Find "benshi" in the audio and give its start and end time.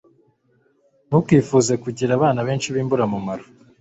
2.47-2.67